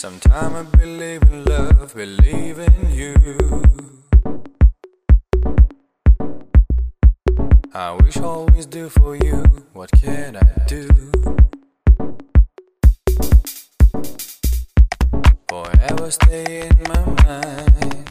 Sometimes 0.00 0.54
I 0.54 0.62
believe 0.78 1.22
in 1.24 1.44
love, 1.44 1.94
believe 1.94 2.58
in 2.58 2.90
you. 2.90 3.16
I 7.74 7.90
wish 8.00 8.16
I 8.16 8.22
always 8.22 8.64
do 8.64 8.88
for 8.88 9.14
you. 9.14 9.44
What 9.74 9.90
can 10.00 10.36
I 10.36 10.64
do? 10.66 10.88
Forever 15.50 16.10
stay 16.10 16.60
in 16.66 16.76
my 16.88 17.04
mind. 17.26 18.10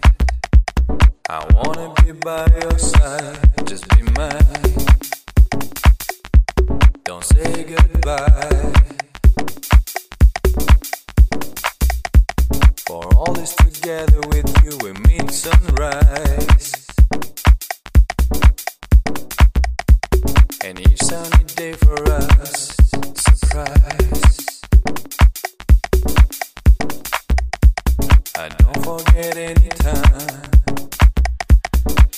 I 1.28 1.44
wanna 1.56 1.92
be 2.04 2.12
by 2.12 2.46
your 2.62 2.78
side, 2.78 3.66
just 3.66 3.90
be 3.98 4.04
mine. 4.12 4.76
Don't 7.04 7.24
say 7.24 7.64
goodbye. 7.64 9.09
For 12.90 13.06
all 13.16 13.34
this 13.34 13.54
together 13.54 14.20
with 14.30 14.50
you, 14.66 14.76
we 14.82 14.94
meet 15.08 15.30
sunrise. 15.30 16.88
And 20.66 20.80
each 20.80 20.98
sunny 20.98 21.44
day 21.56 21.74
for 21.74 22.02
us, 22.12 22.76
surprise. 23.14 24.62
I 28.36 28.50
don't 28.58 28.84
forget 28.84 29.38
any 29.38 29.70
time. 29.70 30.50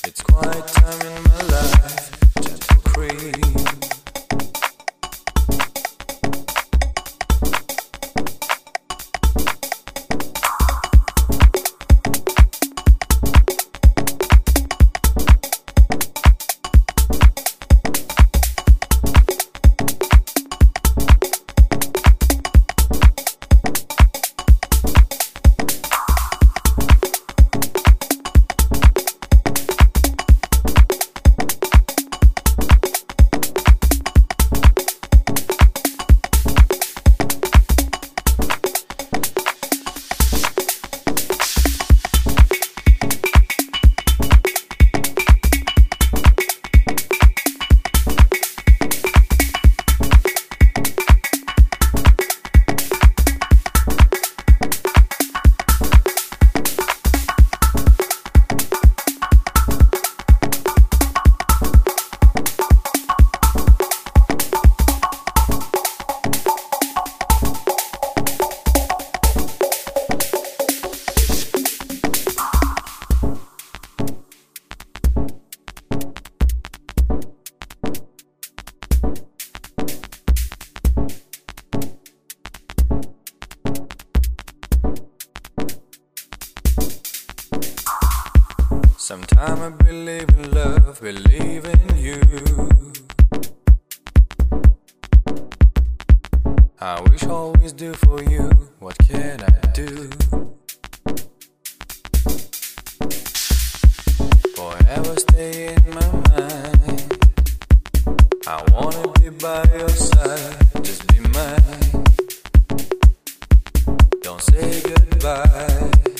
It's 0.05 0.21
quiet 0.21 0.67
time 0.67 1.01
in 1.01 1.23
my 1.23 1.41
life, 1.51 2.33
gentle 2.39 2.81
cream. 2.85 3.80
Sometimes 89.11 89.59
I 89.59 89.69
believe 89.71 90.29
in 90.29 90.51
love, 90.51 91.01
believe 91.01 91.65
in 91.65 91.97
you. 91.97 92.21
I 96.79 97.01
wish 97.01 97.25
always 97.25 97.73
do 97.73 97.91
for 97.91 98.23
you. 98.23 98.49
What 98.79 98.97
can 98.99 99.43
I 99.43 99.67
do? 99.73 100.09
Forever 104.55 105.15
stay 105.19 105.75
in 105.75 105.93
my 105.93 106.11
mind. 106.29 107.19
I 108.47 108.63
wanna 108.71 109.11
be 109.19 109.27
by 109.27 109.65
your 109.77 109.89
side, 109.89 110.85
just 110.85 111.05
be 111.07 111.19
mine. 111.35 112.05
Don't 114.21 114.41
say 114.41 114.81
goodbye. 114.83 116.10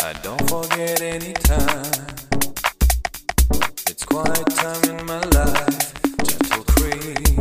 I 0.00 0.12
don't 0.22 0.48
forget 0.48 1.02
any 1.02 1.32
time. 1.32 2.06
It's 3.88 4.04
quiet 4.04 4.46
time 4.46 4.82
in 4.84 5.04
my 5.06 5.18
life, 5.18 5.92
gentle 6.22 6.64
cream. 6.64 7.38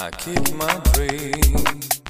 I 0.00 0.10
keep 0.10 0.54
my 0.54 0.74
dream. 0.92 2.07